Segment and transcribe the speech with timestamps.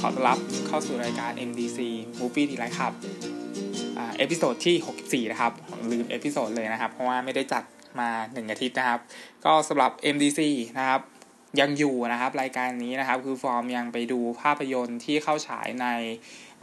[0.00, 1.78] ขอต้อนรับเข้าสู่รายการ MDC
[2.20, 2.92] Movie d e l i g h t ครับ
[3.98, 5.52] อ่า episode ที่ 64 นะครับ
[5.90, 7.64] ลืม episode เลยนะครับ เพราะว่าไม่ได้จัด
[8.00, 9.00] มา 1 อาทิตย์นะครับ
[9.44, 10.40] ก็สำหรับ MDC
[10.78, 11.00] นะครับ
[11.60, 15.86] ยังอยู่นะครับ รายการนี้นะครับ คือฟอร์มยังไปดูภาพยนตร์ที่เข้าฉายใน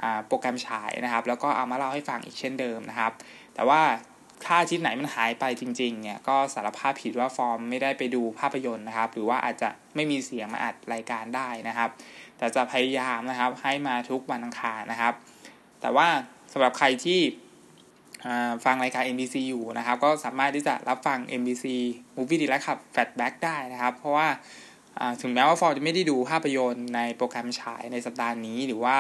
[0.02, 3.12] อ่าโปรแกรมฉายนะครับ แล้วก็เอามาเล่าให้ฟังอีกเช่นเดิมนะครับ
[3.56, 3.82] แต่ว่า
[4.46, 11.90] ถ้าอาทิตย์ไหนมันหายไปจริงๆ เนี่ยก็สารภาพผิดว่าฟอร์มไม่ได้ไปดูภาพยนตร์นะครับ หรือว่าอาจจะไม่มีเสียงมาอัดรายการได้นะครับ
[12.38, 15.14] แต่จะพยายามนะครับให้มาทุกวันอังคารนะครับ
[15.82, 16.08] แต่ว่า
[16.54, 17.20] สำหรับใครที่
[18.66, 21.66] ฟังรายการ MBC อยู่นะครับ ก็สามารถที่จะรับฟัง MBC
[22.16, 24.28] Movie d e l i g h t ขับ Fatback ได้นะครับ เพราะว่า
[25.22, 28.98] ถึงแม้ว่าฟอร์มจะไม่ได้ดูภาพยนตร์ในโปรแกรมฉายในสัปดาห์นี้หรือว่า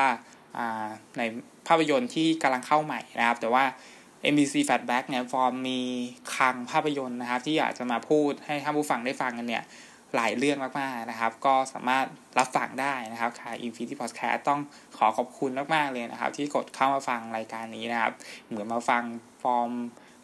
[1.17, 1.21] ใน
[1.67, 3.63] ภาพยนตร์ที่กำลังเข้าใหม่นะครับ แต่ว่า
[4.33, 5.79] MBC Fatback เนี่ยฟอร์มมี
[6.35, 9.63] คลังภาพยนตร์นะครับ ที่อยากจะมาพูดให้ท่านผู้ฟังได้ฟังกันเนี่ย
[10.15, 12.05] หลายเรื่องมากๆนะครับ ก็สามารถ
[12.37, 14.59] รับฟังได้นะครับค่ะ Infinity Podcast ต้อง
[14.97, 18.13] ขอขอบคุณมากๆเลยนะครับ ที่กดเข้ามาฟังรายการนี้นะครับ
[18.47, 19.03] เหมือนมาฟัง
[19.43, 19.71] ฟอร์ม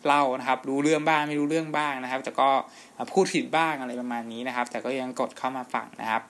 [0.05, 2.49] เล่านะครับ รู้เรื่องบ้างไม่รู้เรื่องบ้างนะครับ แต่ก็
[3.11, 6.21] พูดผิดบ้างอะไรประมาณนี้นะครับ แต่ก็ยังกดเข้ามาฟังนะครับ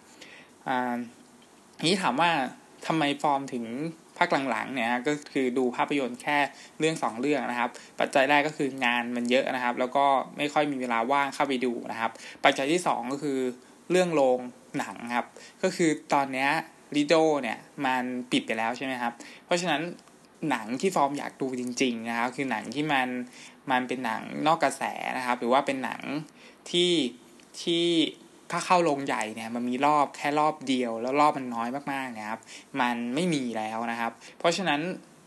[1.87, 2.31] นี้ถามว่า
[2.87, 6.37] ทำไมฟอร์มถึงาคหลังๆเนี่ยก็คือดูภาพยนตร์แค่
[6.79, 7.69] เรื่อง 2 เรื่องนะครับ
[7.99, 10.05] ปัจจัยแรกก็คืองานมันเยอะนะครับ แล้วก็
[10.37, 12.11] ไม่ค่อยมีเวลาว่างเข้าไปดูนะครับ
[12.43, 13.39] ปัจจัยที่ 2 ก็คือ
[13.91, 14.39] เรื่องโรง
[14.77, 15.25] หนังครับ
[15.63, 16.47] ก็คือตอนนี้
[16.95, 19.13] ลิโดเนี่ยมันปิดไปแล้วใช่ไหมครับ
[19.45, 19.81] เพราะฉะนั้น
[20.49, 23.07] หนังที่ฟอร์มอยากดูจริง ๆ นะครับ คือหนังที่มัน
[23.71, 24.83] มันเป็นหนังนอกกระแส
[25.17, 26.01] นะครับ หรือว่าเป็นหนัง
[26.71, 26.93] ที่
[27.61, 27.85] ที่
[28.51, 32.39] ถ้าเข้าโรงใหญ่เนี่ยมันมีรอบแค่รอบเดียว แล้วรอบมันน้อยมากๆนะครับ
[32.81, 34.81] มันไม่มีแล้วนะครับ เพราะฉะนั้น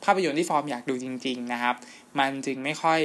[0.04, 1.74] ภาพยนตร์ที่ฟอร์มอยากดูจริง ๆนะครับ
[2.18, 3.00] มันจึงไม่ค่อย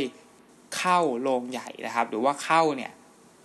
[0.78, 2.92] เข้าโรงใหญ่นะครับ หรือว่าเข้าเนี่ย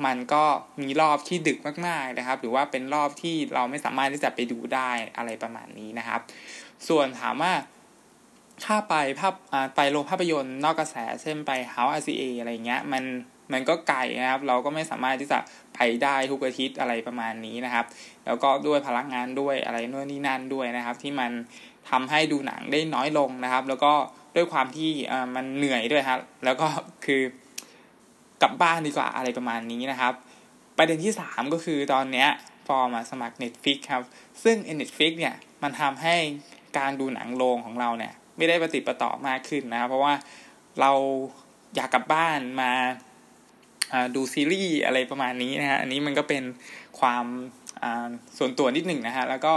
[0.06, 0.44] มันก็
[0.82, 6.20] มีรอบที่ดึกมากๆนะครับ หรือว่าเป็นรอบที่เราไม่สามารถที่จะไปดูได้อะไรประมาณนี้นะครับ
[6.88, 7.52] ส่วนถามว่า
[8.64, 9.34] ถ้าไปภาพ
[9.76, 13.04] ไปโรงภาพยนตร์นอกกระแสเช่นไป House RCA อะไรเงี้ย มัน
[13.53, 15.38] มันก็ไกลนะครับ เราก็ไม่สามารถที่จะ
[15.75, 17.87] ไปได้ทุกอาทิตย์อะไรประมาณนี้นะครับ
[18.27, 21.31] แล้วก็ด้วยพลังงานด้วยอะไรนู่นนี่นั่นด้วยนะครับ ที่มัน
[21.91, 23.93] ทำให้ดูหนังได้น้อยลงนะครับ แล้วก็
[24.37, 24.91] ด้วยความที่
[25.34, 26.66] มันเหนื่อยด้วยครับแล้วก็
[27.04, 27.22] คือ
[28.43, 30.12] กลับบ้านดีกว่าอะไรประมาณนี้นะครับ
[30.78, 32.28] ประเด็นที่สามก็คือตอนเนี้ย
[32.66, 34.03] ฟอร์มาสมัคร Netflix ครับ
[34.43, 36.16] ซึ่ง Netflix เนี่ยมันทำให้
[36.78, 40.15] การดูหนังโรงของเราเนี่ย ไม่ได้ปฏิปต่อมากขึ้นนะครับ เพราะว่า
[40.81, 40.93] เรา
[41.75, 42.72] อยากกลับบ้านมา
[44.15, 46.43] ดูซีรีส์อะไรประมาณนี้นะฮะอันนี้มันก็เป็น
[47.00, 47.25] ความ
[48.38, 49.55] ส่วนตัวนิดหนึ่งนะฮะแล้วก็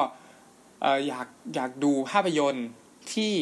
[1.07, 2.67] อยากอยากดูภาพยนตร์
[3.13, 3.35] ที่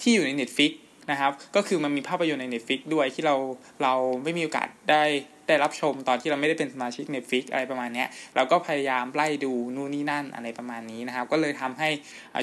[0.00, 0.72] ที่อยู่ใน Netflix
[1.10, 3.36] นะครับ ก็คือมันมีภาพยนตร์ใน Netflix ด้วยที่เรา
[3.82, 3.94] เรา
[4.24, 5.04] ไม่มีโอกาสได้
[5.50, 8.04] ได้รับชมตอนที่เราไม่ได้เป็นสมาชิก Netflix อะไรประมาณนี้
[8.36, 11.88] เราก็พยายามไล่ดูนู่นนี่นั่นอะไรประมาณนี้นะครับ ก็เลยทำให้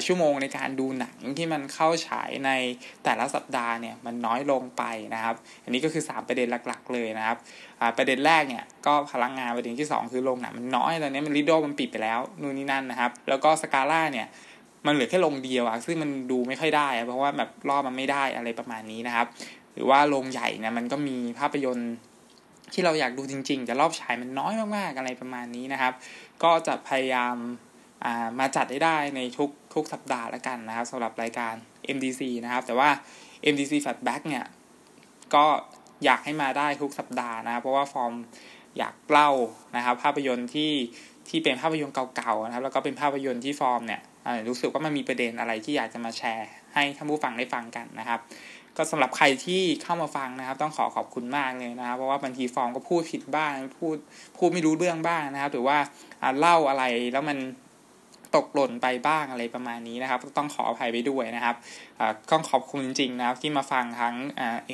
[0.06, 2.50] ชั่วโมงในการดูหนังที่มันเข้าฉายใน
[3.04, 4.82] แต่ละสัปดาห์เนี่ยมันน้อยลงไป
[5.14, 7.36] นะครับ อันนี้ก็คือ 3 ประเด็นหลัก ๆ เลยนะครับ
[7.96, 14.26] ประเด็นแรกเนี่ยก็พลังงานประเด็นที่ 2 คือโรงหนังมันน้อยตอนนี้มันริโดมันปิดไปแล้วนู่นนี่นั่นนะครับ แล้วก็สกาล่าเนี่ย
[14.86, 19.26] มันเหลือแค่ลงเดียวอะซึ่งมันดูไม่ค่อยได้เพราะว่าแบบรอบมันไม่ได้อะไรประมาณนี้นะครับ
[19.74, 21.92] หรือว่าโรงใหญ่เนี่ยมันก็มีภาพยนตร์
[22.72, 25.92] ที่เราอยากดูจริง ๆ แต่รอบฉายมันน้อยมากๆอะไรประมาณนี้นะครับ
[26.42, 27.36] ก็จะพยายาม
[28.38, 31.54] มาจัดให้ได้ในทุกทุกสัปดาห์ละกันนะครับสำหรับรายการ
[31.96, 32.88] MDC นะครับ แต่ว่า
[33.52, 34.44] MDC Fatback เนี่ย
[35.34, 35.44] ก็
[36.04, 38.14] อยากให้มาได้ทุกสัปดาห์นะครับเพราะว่าฟอร์ม
[38.78, 39.30] อยากเล่า
[39.76, 40.72] นะครับ ภาพยนตร์ที่
[41.28, 44.00] ที่เป็นภาพยนตร์เก่าๆนะครับ แล้วก็เป็นภาพยนตร์ที่ฟอร์มเนี่ย
[44.48, 48.20] รู้สึกว่ามันมีประเด็นอะไรที่อยากจะมาแชร์ ให้ท่านผู้ฟังได้ฟังกันนะครับ
[48.78, 53.96] ก็สำหรับใครที่เข้ามาฟังนะครับ ต้องขอขอบคุณมากเลยนะครับ เพราะว่าบางทีฟองก็พูดผิดบ้างพูด
[54.36, 55.76] พูดไม่รู้เรื่องบ้างนะครับ หรือว่า
[56.38, 57.38] เล่าอะไรแล้วมัน
[58.36, 61.56] ตกหล่นไปบ้างอะไรประมาณนี้นะครับ ต้องขออภัยไปด้วยนะครับ
[62.30, 64.14] ต้องขอบคุณจริงๆนะครับที่มาฟังทั้ง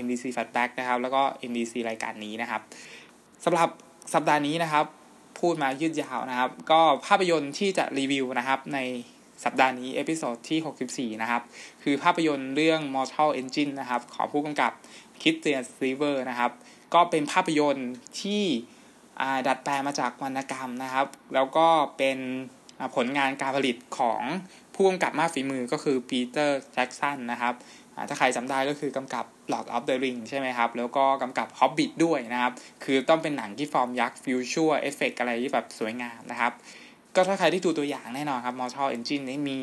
[0.03, 2.62] MDC Fatback นะครับ แล้วก็ MDC รายการนี้นะครับ
[3.45, 3.69] สำหรับ
[4.15, 4.85] สัปดาห์นี้นะครับ
[5.41, 8.79] พูดมายืดยาวนะครับ ก็ภาพยนตร์ที่จะรีวิวนะครับใน
[9.44, 11.42] สัปดาห์นี้ episode ที่ 64 นะครับ
[11.82, 14.72] คือภาพยนตร์เรื่อง Mortal Engine นะครับ ของผู้กำกับ
[15.23, 16.50] คริสเตียนริเวอร์สนะครับ
[16.94, 17.90] ก็เป็นภาพยนตร์
[18.20, 18.42] ที่
[19.46, 21.66] ดัดแปลงมาจากวรรณกรรมนะครับ แล้วก็
[21.98, 22.19] เป็น
[22.96, 24.22] ผลงานการผลิตของ
[24.75, 27.54] ผู้กำกับมากฝีมือก็คือปีเตอร์แจ็กสันนะครับ
[28.08, 32.52] ถ้าใครจำได้ก็คือกำกับ Lord of the Ring ใช่ไหมครับ แล้วก็กำกับ Hobbit ด้วยนะครับ
[32.84, 36.52] คือต้องเป็นหนังที่ฟอร์มยักษ์ visual effect อะไรที่แบบสวยงามนะครับ
[37.16, 39.61] ก็ถ้าใครที่ดูตัวอย่างแน่นอนครับ Mortal Engine นี่มี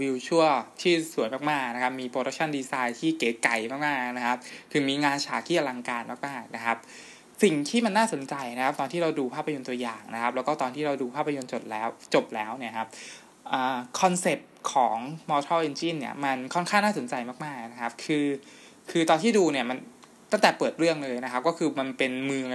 [0.00, 0.44] วิวชั่ว
[0.80, 4.38] ที่สวยมาก ๆ นะครับ มี production design ที่เก๋ไก่มาก ๆ นะครับ
[4.70, 6.76] คือมีงานฉากที่อลังการมาก ๆ นะครับ
[7.42, 12.88] สิ่งที่มันน่าสนใจนะครับ ตอนที่เราดูภาพยนตร์ตัวอย่างนะครับ แล้วก็ตอนที่เราดูภาพยนตร์จบแล้วจบแล้วเนี่ยครับ
[14.00, 14.96] คอนเซปต์ของ
[15.30, 17.14] Mortal Engine เนี่ย มันค่อนข้างน่าสนใจ
[17.44, 18.26] มาก ๆ นะครับ คือ
[18.90, 19.78] คือตอนที่ดูเนี่ยมัน
[20.32, 22.48] ตั้งแต่เปิดเรื่องเลยนะครับ ก็คือมันเป็นเมือง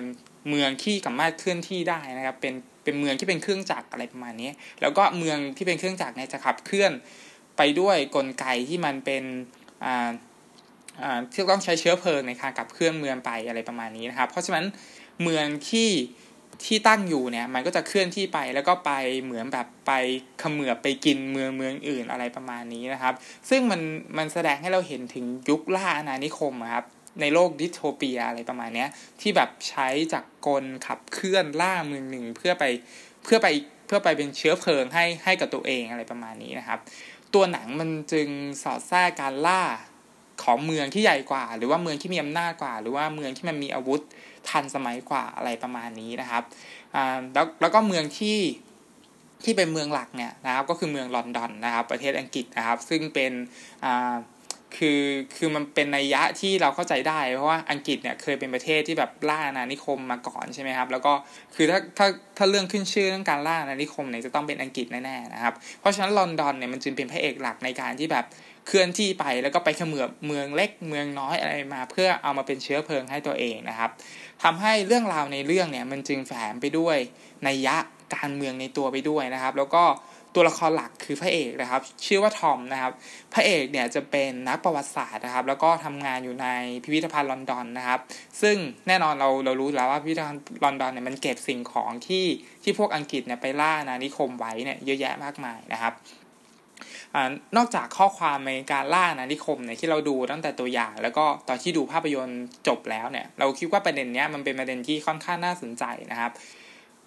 [0.49, 2.53] เมืองที่สามารถเคลื่อนที่ได้นะครับ เป็น
[2.83, 4.49] เป็นเมืองที่เป็นเครื่องจักรอะไรประมาณนี้
[4.81, 6.91] แล้วก็เมืองที่เป็นเครื่องจักรเนี่ยจะขับเคลื่อน
[7.57, 9.23] ไปด้วยกลไกที่มันเป็น
[9.85, 10.09] อ่า
[11.03, 14.65] อ่าที่ต้องใช้เชื้อเพลิงในการขับเคลื่อนเมืองไปอะไรประมาณนี้นะครับ เพราะฉะนั้น
[15.23, 15.89] เมืองที่
[16.65, 18.91] ที่ตั้งอยู่เนี่ยมันก็จะเคลื่อนที่ไปแล้วก็ไป
[19.23, 19.91] เหมือนแบบไป
[20.41, 23.13] ขมือบไปกินเมืองเมืองอื่นอะไรประมาณนี้นะครับ
[23.49, 23.81] ซึ่งมัน
[24.17, 26.85] มันแสดงให้เราเห็นถึงยุคล่าอาณานิคมครับ
[27.21, 28.85] ในโลกดิสโทเปียอะไรประมาณนี้
[29.21, 32.63] ที่แบบใช้จากกลขับเคลื่อนล่าเมืองหนึ่งเพื่อไป
[33.23, 33.47] เพื่อไป
[33.87, 36.79] เพื่อไปเป็นเชื้อเพลิงให้ให้กับตัวเองอะไรประมาณนี้นะครับ
[37.33, 38.27] ตัวหนังมันจึง
[38.63, 39.61] สอดแทรกการล่า
[40.43, 44.01] ของเมืองที่ใหญ่กว่า หรือว่าเมืองที่มีอำนาจกว่า หรือว่าเมืองที่มันมีอาวุธ
[44.49, 46.43] ทันสมัยกว่าอะไรประมาณนี้นะครับ
[46.95, 48.39] อ่าแล้วแล้วก็เมืองที่
[49.43, 53.31] ที่เป็นเมืองหลักเนี่ยนะครับก็คือเมืองลอนดอนนะครับ ประเทศอังกฤษนะครับ ซึ่งเป็น
[53.85, 54.15] อ่า
[54.77, 55.01] คือ
[55.37, 61.13] คือมันเป็นนัยยะที่เราเข้าใจได้ เพราะว่าอังกฤษเนี่ยเคยเป็นประเทศที่แบบล่าอาณานิคมมาก่อนใช่ไหมครับ แล้วก็
[61.55, 68.25] คือถ้าถ้าถ้าเรื่องขึ้นชื่อเรื่องการล่าอาณานิคมเนี่ยจะต้องเป็นอังกฤษแน่ๆนะครับ เพราะฉะนั้นลอนดอนเนี่ยมันจึงเป็นพระเอกหลักในการที่แบบ
[68.67, 73.89] เคลื่อนที่ไปแล้วก็ไปเขมือบเมืองเล็กเมืองน้อยอะไรมา เพื่อเอามาเป็นเชื้อเพลิงให้ตัวเองนะครับ
[74.43, 76.97] ทำให้เรื่องราวในเรื่องเนี่ยมันจึงแฝงไปด้วย
[77.47, 77.75] นัยยะ
[78.15, 79.83] การเมืองในตัวไปด้วยนะครับ แล้วก็
[80.35, 82.93] ตัวละครหลักคือพระเอกนะครับ ชื่อว่าทอมนะครับ
[83.33, 86.47] พระเอกเนี่ยจะเป็นนักประวัติศาสตร์นะครับ แล้วก็ทำงานอยู่ใน
[86.83, 87.99] พิพิธภัณฑ์ลอนดอนนะครับ
[88.41, 88.57] ซึ่ง
[88.87, 92.25] แน่นอนเราเรารู้แล้วว่าพิพิธภัณฑ์ลอนดอนเนี่ยมันเก็บสิ่งของที่
[92.63, 95.93] ที่พวกอังกฤษเนี่ยไปล่านานิคมไว้เนี่ยเยอะแยะมากมายนะครับ
[97.15, 97.17] อ
[97.57, 106.31] นอกจากข้อความในการล่านานิคมเนี่ยที่เราดูตั้งแต่ตัวอย่าง แล้วก็ตอนที่ดูภาพยนตร์จบแล้วเนี่ยเราคิดว่าประเด็นเนี้ยมันเป็นประเด็นที่ค่อนข้างน่าสนใจนะครับ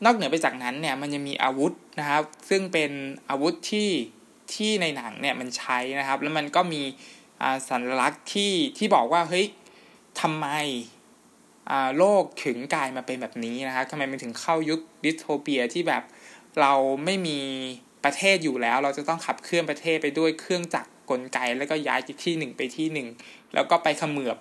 [0.04, 2.90] นอกเหนือไปจากนั้นเนี่ยมันยังมีอาวุธนะครับ ซึ่งเป็น
[3.30, 3.90] อาวุธที่
[4.54, 6.82] ที่ในหนังเนี่ยมันใช้นะครับ แล้วมันก็มี
[7.68, 9.46] สัญลักษณ์ที่ที่บอกว่าเฮ้ย
[10.20, 10.46] ทำไม
[11.98, 16.02] โลกถึงกลายมาเป็นแบบนี้นะครับทำไมมันถึงเข้ายุคดิสโทเปียที่แบบ
[16.60, 16.72] เรา
[17.04, 17.38] ไม่มี
[18.04, 23.08] ประเทศอยู่แล้ว เราจะต้องขับเคลื่อนประเทศไปด้วยเครื่องจักรกลไก แล้วก็ย้ายจากที่หนึ่งไปที่หนึ่ง
[23.54, 24.36] แล้วก็ไปขมือบ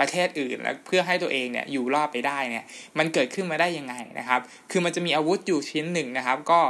[0.00, 2.64] ประเทศอื่น แล้วเพื่อให้ตัวเองเนี่ยอยู่รอดไปได้เนี่ย
[2.98, 4.40] มันเกิดขึ้นมาได้ยังไงนะครับ
[4.70, 6.60] คือมันจะมีอาวุธอยู่ชิ้นหนึ่งนะครับ ก็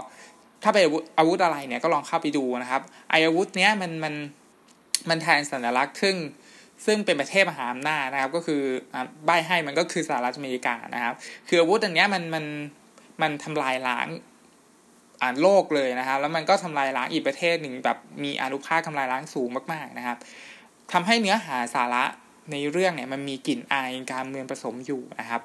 [0.62, 0.84] ถ้าเป็น
[1.18, 4.14] อาวุธอะไรเนี่ยก็ลองเข้าไปดูนะครับไออาวุธเนี้ยมันมัน
[5.08, 6.16] มันแทนสัญลักษณ์ซึ่ง
[6.86, 8.62] ซึ่งเป็นประเทศมหาอำนาจนะครับ ก็คือ
[9.26, 11.14] ใบให้มันก็คือสหรัฐอเมริกานะครับ
[11.48, 12.44] คืออาวุธอันนี้ยมันมัน
[13.22, 14.08] มันทำลายล้าง
[15.22, 20.18] อ่านโลกเลยนะครับ แล้วมันก็ทำลายล้างอีกประเทศหนึ่งแบบมีอนุภาคทำลายล้างสูงมากๆนะครับ
[20.92, 22.04] ทำให้เนื้อหาสาระ
[22.50, 25.42] ในเรื่องเนี่ยมันมีกลิ่นอายการเมืองผสมอยู่นะครับ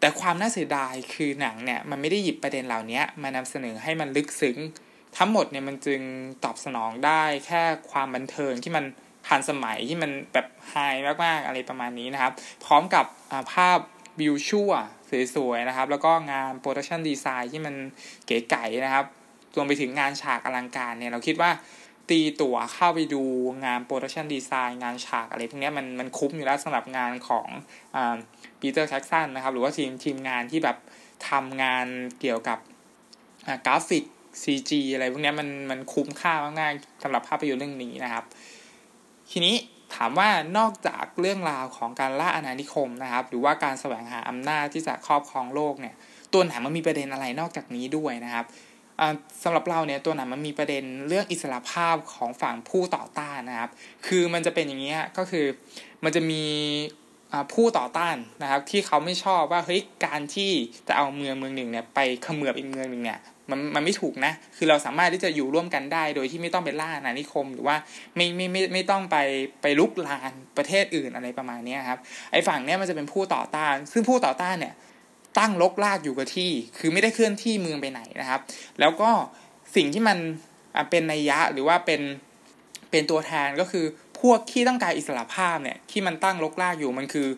[0.00, 4.58] แต่ความน่าเสียดายคือหนังเนี่ยมันไม่ได้หยิบประเด็นเหล่านี้มานำเสนอให้มันลึกซึ้ง
[5.16, 6.00] ทั้งหมดเนี่ยมันจึง
[6.44, 8.84] ตอบสนองได้แค่ความบันเทิงที่มัน
[9.26, 10.74] ทันสมัยที่มันแบบ high
[11.24, 12.32] มากๆอะไรประมาณนี้นะครับ
[12.64, 13.04] พร้อมกับ
[13.52, 13.78] ภาพ
[14.20, 14.70] วิวชั่ว
[15.34, 17.74] สวยๆนะครับ แล้วก็งาน production design ที่มัน
[18.26, 19.04] เก๋ไก๋นะครับ
[19.56, 21.50] รวมไปถึงงานฉากอลังการเนี่ยเราคิดว่า
[22.10, 23.22] ตีตั๋วเข้าไปดู
[23.64, 27.46] งาน production design งานฉากอะไรพวกนี้มันมันคุ้มอยู่แล้วสำหรับงานของ
[28.60, 30.76] ปีเตอร์แจ็กสันนะครับ หรือว่าทีมทีมงานที่แบบ
[31.28, 31.86] ทำงาน
[32.20, 32.58] เกี่ยวกับ
[33.66, 34.04] กราฟิก
[34.42, 38.24] CG อะไรพวกนี้มันมันคุ้มค่ามากๆสำหรับภาพยนตร์เรื่องนี้นะครับ
[39.30, 39.54] ทีนี้
[39.94, 45.94] ถามว่านอกจากเรื่องราวของการล่าอาณานิคมนะครับ หรือว่าการแสวงหาอำนาจที่จะครอบครองโลกเนี่ย
[46.32, 48.44] ตัวหนังมันมีประเด็นอะไรนอกจากนี้ด้วยนะครับ
[49.42, 53.70] สำหรับเราเนี่ยตัวหนังมันมีประเด็นเรื่องอิสระภาพของฝั่งผู้ต่อต้านนะครับ
[54.06, 55.46] คือมันจะเป็นอย่างนี้ก็คือ
[56.04, 56.42] มันจะมี
[57.52, 60.50] ผู้ต่อต้านนะครับ ที่เขาไม่ชอบว่าเฮ้ยการที่
[60.88, 63.20] จะเอาเมืองเมืองหนึ่งเนี่ยไปเขมือบอีกเมืองหนึ่งเนี่ย
[63.50, 67.76] มันมันไม่ถูกนะ คือเราสามารถที่จะอยู่ร่วมกันได้ โดยที่ไม่ต้องไปล่านานิคม หรือว่า
[68.16, 69.16] ไม่ไม่ไม่ไม่ต้องไป
[69.62, 71.98] ไปลุกลานประเทศอื่นอะไรประมาณนี้ครับ
[72.32, 74.74] ไอ้ฝั่งเนี้ยมันจะเป็นผู้ต่อต้าน ซึ่งผู้ต่อต้านเนี่ย
[75.38, 78.40] ตั้งลกลากอยู่กับที่ คือไม่ได้เคลื่อนที่เมืองไปไหนนะครับ
[78.80, 79.10] แล้วก็
[79.76, 80.18] สิ่งที่มัน
[80.90, 82.00] เป็นนัยยะหรือว่าเป็น
[82.90, 83.84] เป็นตัวแทนก็คือ
[84.20, 87.28] พวกที่ต้องการอิสระภาพเนี่ยที่มันตั้งลกลากอยู่มันคือ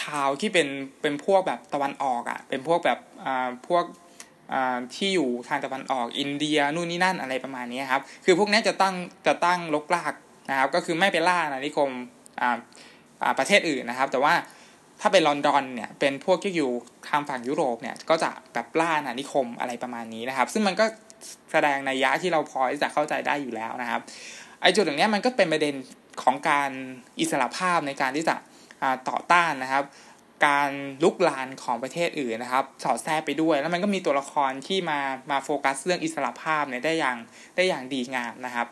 [0.00, 0.68] ชาวที่เป็น
[1.02, 3.84] เป็นพวกแบบตะวันออกอะ่ะเป็นพวกแบบอ่าพวก
[4.52, 8.94] อ่าที่อยู่ทางตะวันออกอินเดียนู่นนี่นั่นอะไรประมาณนี้ครับคือพวกนี้จะตั้ง
[9.26, 10.14] จะตั้งลกลาก
[10.50, 11.90] นะครับ ก็คือไม่ไปล่านานิคม
[12.40, 12.56] อ่า
[13.22, 14.34] อ่าประเทศอื่นนะครับ แต่ว่า
[15.00, 16.70] ถ้าเป็นลอนดอนเนี่ยเป็นพวกที่อยู่
[17.08, 20.84] ทางฝั่งยุโรปเนี่ยก็จะแบบล่านานิคมอะไรประมาณนี้นะครับ ซึ่งมันก็
[21.52, 24.00] แสดงในยะที่เราพอจะเข้าใจได้อยู่แล้วนะครับ
[24.62, 25.74] ไอ้จุดอย่างนี้มันก็เป็นประเด็น
[26.22, 26.70] ของการ
[27.20, 28.36] อิสระภาพในการที่จะ
[29.08, 29.84] ต่อต้านนะครับ
[30.46, 30.70] การ
[31.04, 37.16] ลุกลานของประเทศอื่นนะครับ สอดแทรกไปด้วย แล้วมันก็มีตัวละครที่มามาโฟกัสเรื่องอิสระภาพเนี่ยได้อย่าง
[37.56, 38.66] ได้อย่างดีงามนะครับ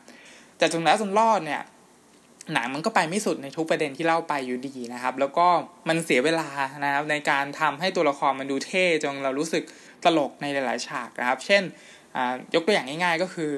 [0.58, 1.62] แต่จนแล้วจนรอดเนี่ย
[2.54, 5.46] หนังมันก็ไปไม่สุดในทุกประเด็นที่เล่าไปอยู่ดีนะครับ แล้วก็
[5.88, 6.48] มันเสียเวลา
[6.84, 9.62] นะครับ ในการทำให้ตัวละครมันดูเท่จนเรารู้สึก
[10.04, 11.62] ตลกในหลาย ๆ ฉากนะครับ เช่น
[12.54, 13.52] ยกตัวอย่างง่าย ๆ ก็คือ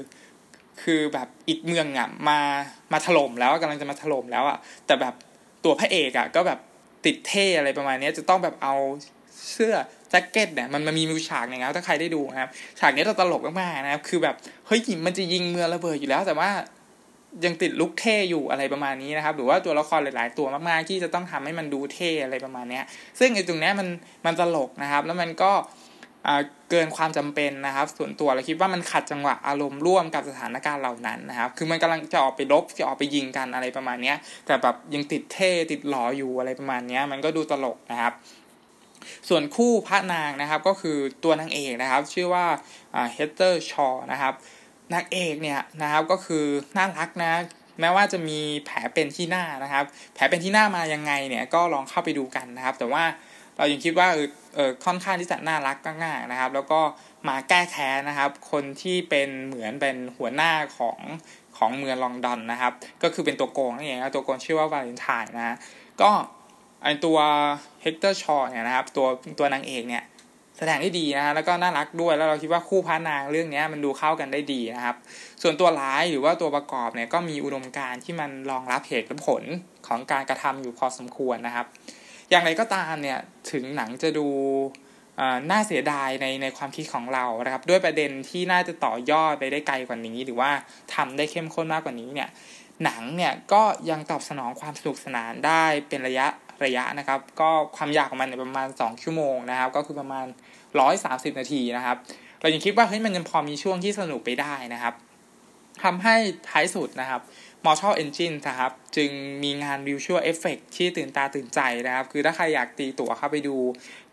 [0.83, 2.39] คือแบบอีกเมืองอะมา
[2.93, 5.15] มาถล่มแล้วกำลังจะมาถล่มแล้วอะแต่แบบ
[5.65, 6.59] ตัวพระเอกอะก็แบบ
[7.07, 8.75] ติดเท่อะไรประมาณนี้จะต้องแบบเอา
[9.51, 9.75] เสื้อ
[10.11, 14.35] แจ็คเก็ตเนี่ยมันมันมีมิวฉากอย่างเงี้ยถ้าใครได้ดูนะครับ ฉากนี้จะตลกมากๆนะครับ คือแบบ
[14.67, 16.51] เฮ้ยมันจะยิงเมืองระเบิดอยู่แล้ว แต่ว่า
[17.45, 22.81] ยังติดลุกเท่อยู่อะไรประมาณนี้นะครับ หรือว่าตัวละครหลาย ๆ ตัวมากๆที่จะต้องทำให้มันดูเท่อะไรประมาณนี้
[23.19, 23.89] ซึ่งไอ้ตรงนี้มัน
[24.27, 25.53] มันตลกนะครับ แล้วมันก็
[26.71, 34.15] เกินความจำเป็นนะครับ ส่วนตัวเราคิดว่ามันขัดจังหวะอารมณ์ร่วมกับสถานการณ์เหล่านั้นนะครับ คือมันกำลังจะออกไปลบจะออกไปยิงกันอะไรประมาณนี้
[34.47, 38.13] แต่แบบยังติดเท่ติดหล่ออยู่อะไรประมาณนี้มันก็ดูตลกนะครับ
[39.29, 42.47] ส่วนคู่พระนางนะครับก็คือตัวนางเอกนะครับ ชื่อว่า
[43.13, 44.35] เฮเตอร์ชอนะครับ
[44.95, 46.45] นางเอกเนี่ยนะครับก็คือ
[46.77, 47.33] น่ารักนะ
[47.81, 53.05] แม้ว่าจะมีแผลเป็นที่หน้านะครับ แผลเป็นที่หน้ามายังไงเนี่ยก็ลองเข้าไปดูกันนะครับ แต่ว่า
[53.57, 56.81] เรายังคิดว่าเออเออค่อนข้างที่จะน่ารักง่ายๆนะครับ แล้วก็
[57.29, 60.99] มาแก้แค้นนะครับ คนที่เป็นเหมือนเป็นหัวหน้าของ
[61.57, 65.57] ของเมืองลอนดอนนะครับ ก็คือเป็นตัวโกงนั่นเองตัวโกงชื่อว่าวาเลนไทน์นะ
[66.01, 66.11] ก็
[66.83, 67.19] ไอตัว
[67.83, 69.07] เฮสเตอร์ชอว์เนี่ยนะครับ ตัว
[69.39, 70.03] ตัวนางเอกเนี่ย
[70.61, 74.97] แสดงได้ดีนะฮะแล้วก็น่ารักด้วยแล้วเราคิดว่าคู่พระนางเรื่องนี้มันดูเข้ากันได้ดีนะครับ
[75.43, 79.43] ส่วนตัวร้ายหรือว่าตัวประกอบเนี่ยก็มีอุดมการณ์ที่มันรองรับเหตุและผล
[79.87, 81.67] ของการกระทำอยู่พอสมควรนะครับ
[82.31, 83.19] อย่างไรก็ตามเนี่ย
[83.53, 84.27] ถึงหนังจะดู
[85.51, 90.51] น่าเสียดายในในความคิดของเรานะครับ ด้วยประเด็นที่น่าจะต่อยอดไปได้ไกลกว่านี้ หรือว่า
[90.95, 92.29] ทำได้เข้มข้นมากกว่านี้เนี่ย
[92.85, 96.27] หนังเนี่ยก็ยังตอบสนองความสนุกสนานได้เป็นระยะ
[96.65, 100.27] ระยะนะครับ ก็ความยาวของมันประมาณ 2 ชั่วโมงนะครับ ก็คือประมาณ
[100.81, 101.97] ร้อยสาสิบนาทีนะครับ
[102.41, 104.95] เรายังคิดว่าเฮ้ยมันยังพอมีช่วงที่สนุกไปได้นะครับ
[105.83, 106.15] ทำให้
[106.51, 107.21] ท้ายสุดนะครับ
[107.65, 109.11] Mortal Engine นะครับ จึง
[109.43, 113.57] มีงาน Visual Effect ที่ตื่นตาตื่นใจนะครับ คือถ้าใครอยากตีตั๋วเข้าไปดู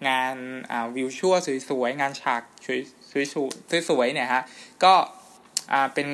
[0.07, 0.35] งาน
[0.71, 1.39] อ่า Visual
[1.69, 2.41] สวยๆ งานฉาก
[3.89, 4.43] สวยๆเนี่ยฮะ
[4.83, 4.93] ก็
[5.93, 6.07] เป็น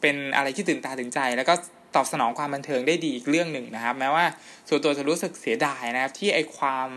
[0.00, 1.54] เป็นอะไรที่ตื่นตาตื่นใจแล้วก็
[1.94, 4.24] ตอบสนองความบันเทิงได้ดีอีกเรื่องหนึ่งนะครับ แม้ว่า
[4.68, 6.88] ส่วนตัวจะรู้สึกเสียดายนะครับ ที่ไอความ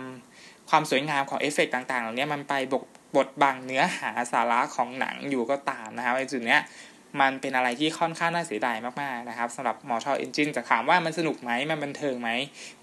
[0.70, 2.84] ความสวยงามของเอฟเฟกต่างๆ เหล่านี้มันไปบก
[3.16, 6.62] บทบังเนื้อหาสาระของหนังอยู่ก็ตามนะครับในจุดเนี้ย
[7.22, 12.30] มันเป็นอะไรที่ค่อนข้างน่าเสียดายมากๆนะครับสำหรับ Mortal Engine จะถามว่ามันสนุกไหมมันบันเทิงไหม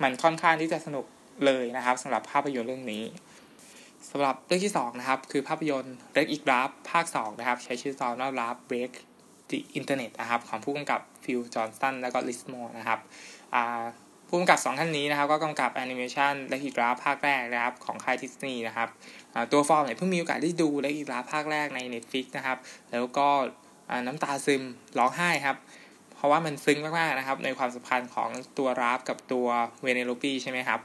[0.03, 1.05] มันค่อนข้างที่จะสนุก
[1.47, 3.05] เลยนะครับสำหรับภาพยนตร์เรื่องนี้
[4.11, 8.93] สำหรับเรื่องที่2นะครับคือภาพยนตร์ Wreck-It Ralph ภาค2นะครับใช้ชื่อตอนว่า Ralph Breaks
[9.51, 13.01] the Internet นะครับของผู้กำกับ ฟิลจอห์นสตันและก็ริชมัวร์นะครับ
[14.29, 18.89] ผู้กำกับสองท่านนี้นะครับ ก็กำกับแอนิเมชัน Wreck-It Ralph ภาคแรกนะครับ ของค่ายดิสนีย์นะครับ
[19.53, 22.59] ตัวฟอร์มเนี่ยเพิ่งมีโอกาสได้ดู Wreck-It Ralph ภาคแรกใน Netflix นะครับ
[22.93, 23.29] แล้วก็
[24.07, 24.63] น้ำตาซึม
[24.99, 25.57] ร้องไห้ครับ
[26.15, 29.47] เพราะว่ามันซึ้งมากๆนะครับ ในความสัมพันธ์ของตัวราฟกับตัว
[29.83, 30.81] เวเนโลปี้ใช่ไหมครับ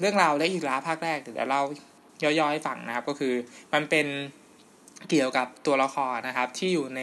[0.00, 1.60] เรื่องราว Wreck-It Ralph ภาคแรกเดี๋ยวเรา
[2.22, 3.34] ย่อยๆให้ฟังนะครับ ก็คือ
[3.72, 4.06] มันเป็น
[5.08, 7.02] เกี่ยวกับตัวละครนะครับที่อยู่ใน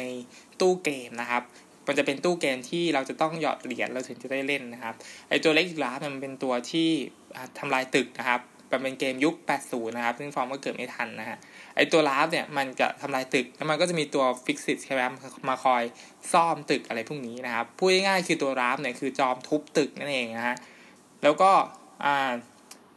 [0.59, 1.43] ตู้เกมนะครับ
[1.89, 4.93] มันจะเป็นตู้เกมที่เราจะต้องหยอดเหรียญเราถึงจะได้เล่นนะครับ
[5.29, 6.89] ไอตัว Wreck-It Ralph มันเป็นตัวที่
[7.59, 8.41] ทำลายตึกนะครับ
[8.71, 11.37] มันเป็นเกมยุค 80 นะครับ ซึ่งฟอร์มก็เกิดไม่ทันนะฮะ
[11.75, 15.01] ไอตัวราล์ฟเนี่ย มันจะทำลายตึก แล้วมันก็จะมีตัว Fix-It ใช่ไหม
[15.49, 15.83] มาคอย
[16.33, 20.57] ซ่อมตึกอะไรพวกนี้นะครับ พูดง่ายๆคือตัวราล์ฟเนี่ย คือจอมทุบตึกนั่นเองนะฮะ
[21.23, 21.51] แล้วก็
[22.05, 22.31] อ่า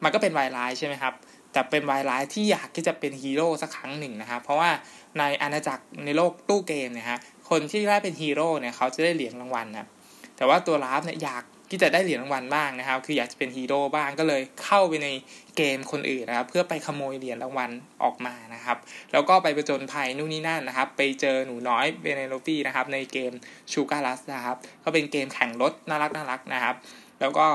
[0.02, 1.14] มันก็เป็นวายร้ายใช่ไหมครับ
[1.52, 4.70] แต่เป็นวายร้ายที่อยากที่จะเป็นฮีโร่สักครั้งหนึ่งนะครับ เพราะว่า
[5.18, 7.18] ในอาณาจักรในโลกตู้เกมเนี่ยฮะ
[7.52, 9.88] คนที่ได้เป็นฮีโร่เนี่ยเขาจะได้เหรียญรางวัลนะ
[10.36, 15.08] แต่ว่าตัวราล์ฟเนี่ยอยากที่จะได้เหรียญรางวัลบ้างนะครับ คืออยากจะเป็นฮีโร่บ้างก็เลยเข้าไปใน
[15.56, 17.70] เกมคนอื่นนะครับ เพื่อไปขโมยเหรียญรางวัล
[18.04, 18.76] ออกมานะครับ
[19.12, 23.32] แล้วก็ไปประจนภัยนู่นนี่นั่นนะครับ ไปเจอหนูน้อยเวเนโลปี้นะครับ ในเกม
[23.72, 26.74] Sugar Rush นะครับ ก็เป็นเกมแข่งรถน่ารักน่ารักนะครับ
[27.20, 27.46] แล้วก็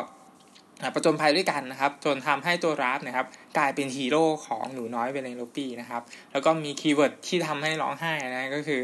[0.93, 8.81] ประจนภัยด้วยกันนะครับ จนทำให้ตัวราล์ฟนะครับกลายเป็นฮีโร่ของหนูน้อยเวเนโลปี้นะครับ แล้วก็มี keyword ที่ทำให้ร้องไห้นะก็คือ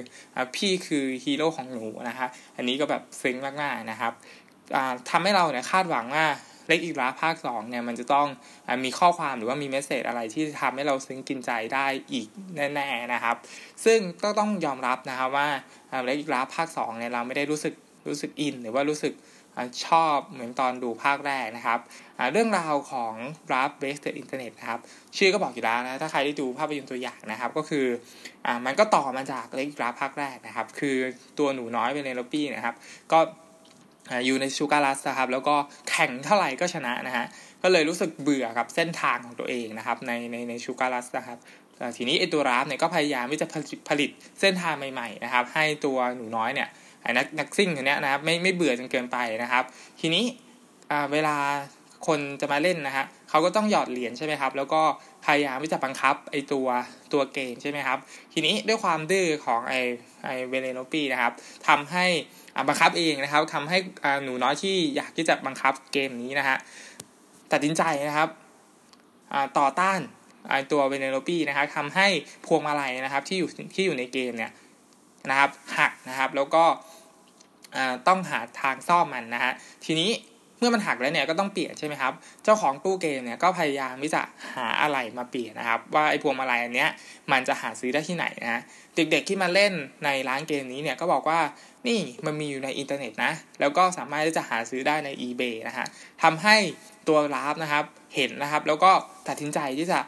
[0.56, 4.14] พี่คือฮีโร่ของหนูนะครับอันนี้ก็แบบซึ้งมากๆนะครับ
[5.10, 6.26] ทำให้เราเนี่ยคาดหวังว่า
[6.68, 8.28] Wreck-It Ralph ภาค2เนี่ยมันจะต้อง
[8.68, 12.28] อมีข้อความหรือว่ามีเมสเซจอะไรที่ทำให้เราซึ้งกินใจได้อีก
[12.76, 13.36] แน่ๆนะครับ
[13.86, 15.48] ซึ่งก็ต้องยอมรับนะครับว่า
[16.06, 17.74] เล็กอีกราภาค2เนี่ยเราไม่ได้รู้สึก
[18.08, 19.14] รู้สึกอิน หรือว่ารู้สึก
[19.86, 21.80] ชอบเหมือนตอนดูภาคแรกนะครับ
[22.32, 23.14] เรื่องราวของ
[23.52, 24.80] r a f Break the Internet นะครับ
[25.18, 27.86] ชื่อก็บอกอยู่แล้วนะ ถ้าใครได้ดูภาพยนตร์ตัวอย่างนะครับ ก็คือ
[28.46, 30.96] อมันก็ต่อมาจากเล็กราฟภาคแรกนะครับ คือ
[31.40, 32.76] ตัวหนูน้อยเป็นเนโรปี้นะครับ
[33.12, 33.20] ก็
[34.26, 35.56] อยู่ในชูการัสนะครับ แล้วก็
[35.90, 37.26] แข่งเท่าไหร่ก็ชนะนะฮะ
[37.64, 41.38] ก็เลยรู้สึกเบื่อกับเส้นทางของตัวเองนะครับ ในในในชูการัสนะครับ
[41.98, 43.48] ทีนี้ไอตัวราฟเนี่ยก็พยายามที่จะ
[43.90, 44.10] ผลิต
[44.42, 46.70] เส้นทางใหม่ๆนะครับ ให้ตัวหนูน้อยเนี่ย
[47.18, 49.64] นักนักซิ่งคนนี้นะครับไม่ไม่เบื่อจนเกินไปนะครับ
[50.02, 50.26] ทีนี้
[51.12, 51.38] เวลา
[52.08, 54.82] คนจะมาเล่นนะฮะเขาก็ต้องหยอดเหรียญใช่ไหมครับ แล้วก็
[55.26, 56.68] พยายามที่จะบังคับไอตัว
[57.14, 58.00] ตัวเกมใช่ไหมครับ
[58.34, 59.74] ทีนี้ด้วยความดื้อของไอ
[60.24, 61.34] ไอเวเลโนปีนะครับ
[61.68, 62.06] ทำให้
[62.68, 63.78] บังคับเองนะครับทำให้
[64.24, 66.58] หนูน้อยที่อยากที่จะบังคับเกมนี้นะฮะ
[67.52, 68.30] ตัดสินใจนะครับ
[69.60, 70.00] ต่อต้าน
[70.50, 72.08] ไอตัวเวเนโรปีนะครับทำให้
[72.46, 74.52] พวงมาลัยนะครับที่อยู่ที่อยู่ในเกมเนี่ย
[75.30, 76.64] นะครับหักนะครับ แล้วก็
[78.08, 79.52] ต้องหาทางซ่อมมันนะฮะ
[79.86, 80.12] ทีนี้
[80.60, 82.14] เมื่อมันหักแล้วเนี่ยก็ต้องเปลี่ยนใช่ไหมครับ
[82.44, 84.22] เจ้าของตู้เกมเนี่ยก็พยายามที่จะ
[84.56, 86.90] หาอะไรมาเปลี่ยนนะครับ ว่าไอ้พวงมาลัยอันเนี้ย
[87.32, 88.62] มันจะหาซื้อได้ที่ไหนนะ
[88.96, 89.74] เด็กๆที่มาเล่น
[90.06, 91.40] ในร้านเกมนี้เนี่ยก็บอกว่า
[91.88, 95.86] นี่มันมีอยู่ในอินเทอร์เน็ตนะ แล้วก็สามารถที่จะหาซื้อได้ใน eBay นะฮะ
[96.24, 96.56] ทำให้
[97.08, 98.92] ตัวราล์ฟนะครับเห็นนะครับ แล้วก็
[99.28, 100.00] ตัดสินใจที่จะ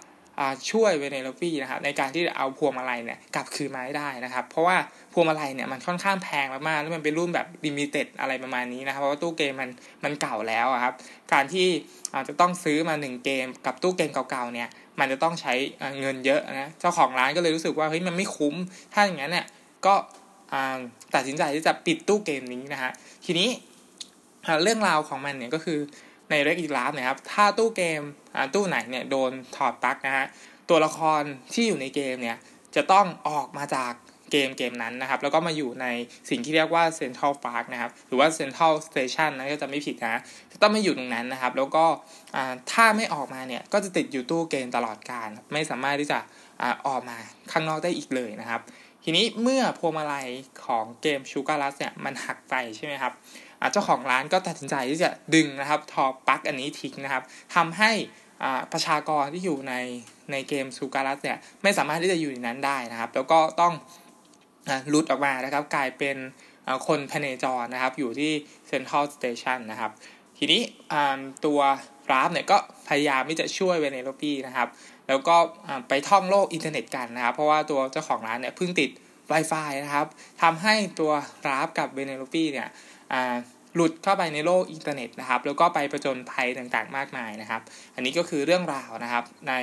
[0.72, 4.78] ช่วยเวเนโลปี้นะครับในการที่เอาพวงมาลัยเนี่ยกลับคืนมาให้ได้นะครับ เพราะว่า
[5.18, 9.70] พวงมาลัยเนี่ยมันค่อนข้างแพงมากๆแล้วมันเป็นรุ่นแบบ limited อะไรประมาณนี้นะครับ เพราะว่าตู้เกมมัน
[10.04, 10.94] มันเก่าแล้วครับ
[11.34, 11.68] การที่
[12.14, 14.70] อาจจะต้องซื้อมา 1 เกมกับตู้เกมเก่าๆเนี่ย
[15.00, 15.54] มันจะต้องใช้
[16.00, 18.56] เงินเยอะนะเจ้าของร้านก็เลยรู้สึกว่าเฮ้ยมันไม่คุ้ม
[18.94, 19.46] ถ้าอย่างนั้นเนี่ย
[19.86, 19.94] ก็
[21.16, 22.92] ตัดสินใจที่จะปิดตู้เกมนี้นะฮะ
[23.26, 23.50] ทีนี้
[24.64, 25.80] เรื่องราวของมันเนี่ยก็คือ
[26.30, 28.02] ในเรกอีกลาฟนะครับ ถ้าตู้เกม
[28.54, 30.26] ตู้ไหนเนี่ยโดนถอดปลั๊กนะฮะ
[30.70, 31.22] ตัวละคร
[31.54, 32.38] ที่อยู่ในเกมเนี่ย
[32.76, 33.94] จะต้องออกมาจาก
[34.36, 35.86] เกมเกมนั้นนะครับ แล้วก็มาอยู่ใน
[36.30, 40.22] สิ่งที่เรียกว่า Central Park นะครับ หรือว่า Central Station นะก็จะไม่ผิดนะ
[40.52, 41.86] จะต้องมาอยู่ตรงนั้นนะครับ แล้วก็
[42.72, 46.20] ถ้าไม่ออกมาเนี่ย ก็จะติดอยู่ตู้เกมตลอดการ ไม่สามารถที่จะ
[46.88, 47.18] ออกมา
[47.52, 48.62] ข้างนอกได้อีกเลยนะครับ
[49.04, 50.28] ทีนี้เมื่อพวงมาลัย
[50.66, 53.14] ของเกมชูการ์ลัสเนี่ยมันหักไปใช่ไหมครับ
[53.72, 57.24] เจ้าของร้านก็ตัดสินใจที่จะดึงนะครับทอปลั๊กอันนี้ทิ้งนะครับ
[57.56, 57.92] ทำให้
[58.74, 59.74] ประชากรที่อยู่ใน
[60.32, 63.74] ในเกมซูการัสเนี่ยไม่สามารถที่จะอยู่ในนั้นได้นะครับ แล้วก็ต้อง
[64.94, 66.18] ลุดออกมานะครับ กลายเป็น
[66.88, 68.32] คนพเนจรนะครับ อยู่ที่
[68.68, 69.92] Central Station นะครับ
[70.38, 70.62] ทีนี้
[71.46, 71.60] ตัว
[72.12, 74.70] ราล์ฟเนี่ยก็พยายามที่จะช่วยเวเนโลปี้นะครับ
[75.08, 75.36] แล้วก็
[75.90, 78.90] ไปท่องโลกอินเทอร์เน็ตกันนะครับ เพราะว่าตัวเจ้าของร้านเนี่ยเพิ่งติด
[79.32, 80.08] Wi-Fi นะครับ
[80.42, 81.12] ทำให้ตัว
[81.48, 82.68] ราล์ฟกับเวเนโลปี้เนี่ย
[83.76, 87.62] หลุดเข้าไปในโลกอินเทอร์เน็ตนะครับ แล้วก็ไปประจนภัยต่างๆมากมายนะครับ
[87.96, 89.54] อันนี้ก็คือเรื่องราวนะครับใน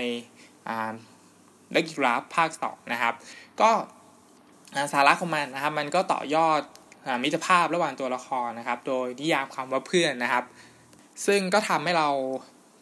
[1.72, 3.14] Wreck-It Ralph ภาคสองนะครับ
[3.60, 3.70] ก็
[4.92, 6.60] สาระของมันนะครับ มันก็ต่อยอด
[7.22, 10.44] มิตรภาพระหว่างตัวละครนะครับ โดยนิยามคำว่าเพื่อนนะครับ
[11.26, 12.08] ซึ่งก็ทำให้เรา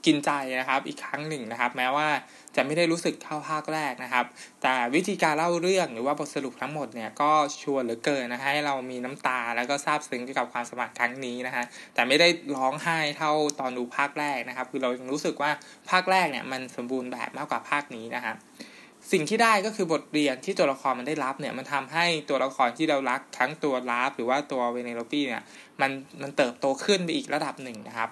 [0.07, 2.09] กินใจนะครับอีกครั้งหนึ่งนะครับ แม้ว่า
[2.57, 4.25] จะไม่ได้รู้สึกเข้าภาคแรกนะครับ
[4.63, 7.31] แต่วิธีการเล่าเรื่องหรือว่าบทสรุปทั้งหมดเนี่ยก็
[7.63, 15.51] ชวนเหลือเกินนะฮะให้เรามีน้ำตาแล้วก็ซาบซึ้งกับความสมัครครั้งนี้นะฮะแต่ไม่ได้ร้องไห้เท่าตอนดูภาคแรกนะครับ คือเรารู้สึกว่า
[15.91, 18.35] ภาคแรกเนี่ยมันสมบูรณ์แบบมากกว่าภาคนี้นะฮะ
[19.13, 25.43] สิ่งที่ได้ก็คือบทเรียนที่ตัวละครมันได้รับเนี่ยมันทำให้ตัวละครที่เรารักทั้งตัวราล์ฟหรือว่าตัวเวเนโลปี้เนี่ย
[25.81, 25.91] มัน
[26.23, 28.09] มันเติบโตขึ้นไปอีกระดับหนึ่งนะครับ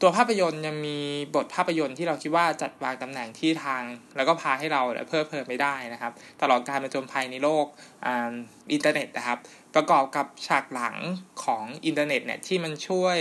[0.00, 0.98] ตัวภาพยนตร์ยังมี
[1.34, 3.82] บทภาพยนตร์ที่เราคิดว่าจัดวางตำแหน่งที่ทาง
[4.16, 7.66] แล้วก็พาให้เราเพลิดเพลินไปได้นะครับ ตลอดการประจนภัยในโลก
[8.06, 9.38] อินเทอร์เน็ตนะครับ
[9.74, 10.96] ประกอบกับฉากหลัง
[11.44, 13.16] ของอินเทอร์เน็ตเนี่ยที่มันช่วย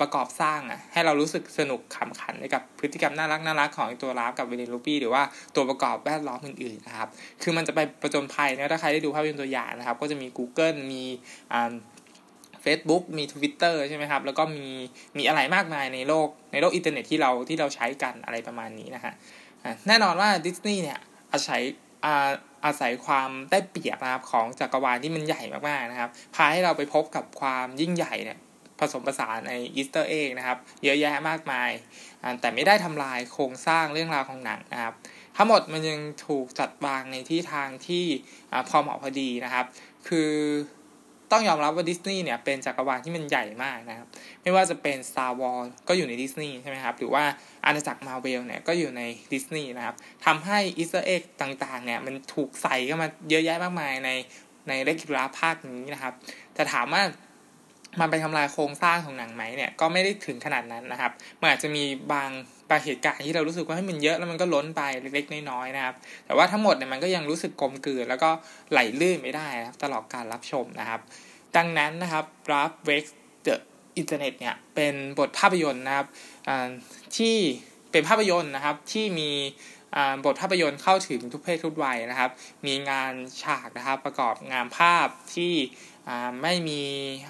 [0.00, 5.22] ประกอบสร้างอะให้เรารู้สึกสนุกขำขันกับพฤติกรรมน่ารักน่ารักของตัวราล์ฟกับเวเนโลปี้หรือว่า
[5.56, 7.08] ตัวประกอบแวดล้อมอื่นๆนะครับ
[7.42, 11.02] คือมันจะไปประจนภัยนะถ้าใครได้ดูภาพยนตร์ตัวอย่างนะครับ ก็จะมี Google มี
[12.64, 14.68] Facebook มี Twitter ใช่ไหมครับ แล้วก็มี
[15.18, 19.12] มีอะไรมากมายในโลกในโลกอินเทอร์เน็ตที่เราที่เราใช้กันอะไรประมาณนี้นะฮะ
[19.88, 20.98] แน่นอนว่าดิสนีย์เนี่ย
[21.32, 21.62] อาศัย
[22.64, 28.38] อาศัยความได้เปรียบนะครับของจักรวาลที่มันใหญ่มากๆนะครับ พาให้เราไปพบกับความยิ่งใหญ่เนี่ย
[28.78, 31.70] ผสมผสานใน Easter egg นะครับ เยอะแยะมากมาย
[32.40, 34.94] แต่ไม่ได้ทำลายโครงสร้างเรื่องราวของหนังนะครับ
[35.36, 38.04] ทั้งหมดมันยังถูกจัดวางในที่ทางที่
[38.68, 39.66] พอเหมาะพอดีนะครับ
[40.08, 40.30] คือ
[41.34, 44.08] ต้องยอมรับว่าดิสนีย์เนี่ยเป็นจักรวาลที่มันใหญ่มากนะครับ
[44.42, 47.24] ไม่ว่าจะเป็น Star Wars ก็อยู่ในดิสนีย์ใช่ไหมครับ หรือว่า
[47.64, 54.10] อาณาจักรมาร์เวลเนี่ยก็อยู่ในดิสนีย์นะครับทำให้ Easter egg ต่างๆเนี่ยมันถูกใส่เข้ามาเยอะแยะมากมายใน
[54.68, 56.14] ในเรกอิทราล์ฟภาคนี้นะครับ
[56.54, 57.02] แต่ถามว่า
[58.00, 62.30] มันไปทำลายโครงสร้างของหนังไหมเนี่ยก็ไม่ได้ถึงขนาดนั้นนะครับมันอาจจะมีบาง
[62.70, 65.94] บางเหตุการณ์ที่เรารู้สึกว่าให้มันเยอะแล้วมันก็ล้นไปเล็กๆน้อยๆนะครับ
[66.26, 68.30] แต่ว่าทั้งหมดเนี่ยมันก็ยังรู้สึกกลมกลืนแล้วก็
[68.72, 71.00] ไหลลื่นไปได้นะครับตลอดการรับชมนะครับ
[71.56, 73.04] ดังนั้นนะครับ Ralph Breaks
[73.42, 73.60] The
[73.96, 76.06] Internet เนี่ยเป็นบทภาพยนตร์นะครับ
[77.16, 77.36] ที่
[77.92, 79.30] เป็นภาพยนตร์นะครับที่มี
[80.24, 82.30] บทภาพยนตร์เข้าถึงทุกเพศทุกวัยนะครับ
[82.66, 85.54] มีงานฉากนะครับประกอบงานภาพที่
[86.42, 86.82] ไม่มี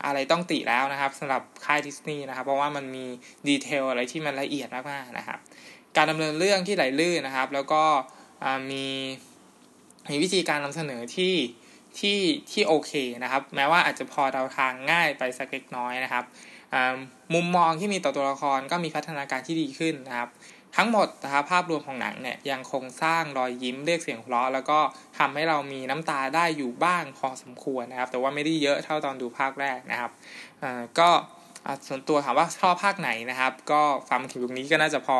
[0.05, 3.07] อะไรต้องติแล้วนะครับสำหรับค่ายดิสนีย์นะครับ เพราะว่ามันมี
[3.48, 5.38] ดีเทลอะไรที่มันละเอียดมากๆนะครับ
[5.96, 7.83] การดำเนินเรื่องที่ไหลลื่นนะครับ แล้วก็
[8.70, 8.87] มี
[10.11, 11.35] มีวิธีการนำเสนอที่
[11.98, 12.18] ที่
[12.53, 16.24] ที่โอเคนะครับ แม้ว่าอาจจะพอเดาทางง่ายไปสักเล็กน้อยนะครับ
[17.35, 20.29] มุมมองที่มีต่อตัวละครก็มีพัฒนาการที่ดีขึ้นนะครับ
[20.77, 24.79] ทั้งหมดนะครับภาพรวมของหนังเนี่ยยังคงสร้างรอยยิ้มเรียกเสียงหัวเราะแล้วก็
[25.19, 30.11] ทำให้เรามีน้ำตาได้อยู่บ้างพอสมควรนะครับ แต่ว่าไม่ได้เยอะเท่าตอนดูภาคแรกนะครับ
[30.99, 31.11] ก็
[31.87, 35.19] ส่วนตัวถามว่าชอบภาคไหนนะครับ ก็ฟังถึงตรงนี้ก็น่าจะพอ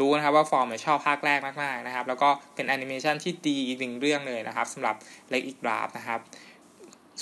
[0.00, 4.96] รู้นะครับว่าฟอร์มชอบภาคแรกมากๆนะครับ แล้วก็เป็นแอนิเมชันที่ดีอีกหนึ่งเรื่องเลยนะครับสำหรับ
[5.30, 6.20] Wreck-It Ralph นะครับ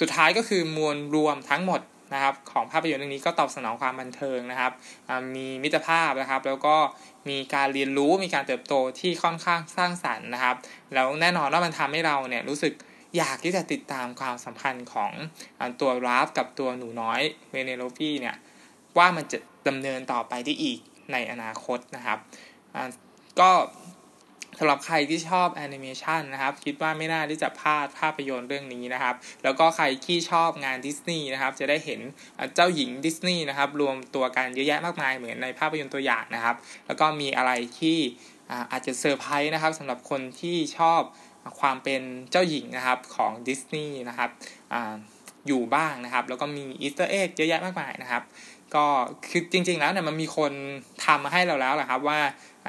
[0.01, 1.81] สุดท้ายก็คือมวลรวมทั้งหมด
[2.15, 4.73] นะครับของภาพยนตร์เรื่องนี้ก็ตอบสนองความบันเทิงนะครับ
[5.35, 6.77] มีมิตรภาพนะครับ แล้วก็
[7.29, 10.57] มีการเรียนรู้มีการเติบโตที่ค่อนข้างสร้างสรรค์นะครับ
[10.95, 12.73] แล้วแน่นอนว่ามันทำให้เราเนี่ยรู้สึก
[13.17, 15.13] อยากที่จะติดตามความสัมพันธ์ของ
[15.81, 17.21] ตัวราฟกับตัวหนูน้อย
[17.51, 18.37] เวเนโลฟีเนี่ย
[18.99, 20.79] ว่ามันจะดำเนินต่อไปได้อีก
[21.13, 22.19] ในอนาคตนะครับ
[23.41, 23.51] ก็
[24.63, 32.01] สำหรับใครที่ชอบแอนิเมชันนะครับ คิดว่าไม่น่าที่จะพลาดภาพยนตร์เรื่องนี้นะครับ แล้วก็ใครที่ชอบงานดิสนีย์นะครับ จะได้เห็น
[32.55, 37.99] เจ้าหญิงดิสนีย์นะครับ รวมตัวกันเยอะแยะมากมายเหมือนในภาพยนตร์ตัวอย่างนะครับ แล้วก็มีอะไรที่
[38.73, 41.01] อาจจะเซอร์ไพรส์นะครับสำหรับคนที่ชอบ
[41.61, 44.31] ความเป็นเจ้าหญิงนะครับของดิสนีย์นะครับ
[44.73, 48.23] อยู่บ้างนะครับ แล้วก็มี Easter egg เยอะแยะมากมายนะครับ
[48.77, 48.87] ก็
[49.31, 50.53] คือจริง ๆ แล้วเนี่ยมันมีคน
[51.05, 52.21] ทำมาให้เราแล้วแหละครับว่า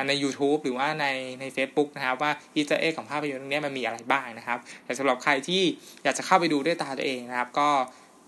[0.08, 1.06] ใน YouTube หรือว่าใน
[1.40, 5.62] ใน Facebook นะครับว่า Easter egg ของภาพยนตร์เรื่องนี้มันมีอะไรบ้างนะครับ แต่สำหรับใครที่
[6.04, 7.70] อยากจะเข้าไปดูด้วยตาตัวเองนะครับ ก็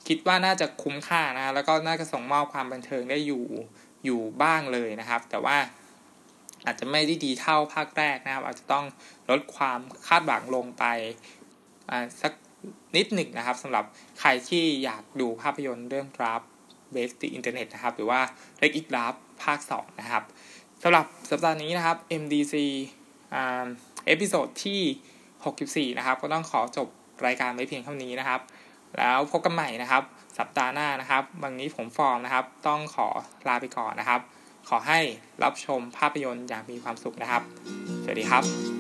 [0.07, 3.45] คิดว่าน่าจะคุ้มค่านะแล้วก็น่าจะส่งมอบความบันเทิงได้อยู่
[4.05, 5.57] อยู่บ้างเลยนะครับ แต่ว่า
[6.65, 8.85] อาจจะไม่ได้ดีเท่าภาคแรกนะครับ อาจจะต้อง
[9.29, 10.83] ลดความคาดหวังลงไป
[12.21, 12.33] สัก
[12.95, 13.85] นิดหนึ่งนะครับสำหรับ
[14.19, 16.41] ใครที่อยากดูภาพยนตร์เรื่องรับ
[16.93, 18.19] เบสติอินเทอร์เน็ตนะครับ หรือว่า
[18.59, 20.23] เล็กอีกรับภาค 2 นะครับ
[20.83, 22.55] สำหรับสัปดาห์นี้นะครับ MDC
[24.05, 26.87] episode ที่ 64 นะครับ ก็ต้องขอจบ
[27.25, 28.41] รายการไว้เพียงเท่านี้นะครับ
[28.97, 30.03] แล้วพบกันใหม่นะครับ
[30.39, 33.07] สัปดาห์หน้านะครับวันนี้ผมฟอร์มนะครับ ต้องขอ
[33.47, 34.21] ลาไปก่อนนะครับ
[34.69, 34.99] ขอให้
[35.43, 37.43] รับชมภาพยนตร์อย่างมีความสุขนะครับ
[38.03, 38.72] สวัสดีครับ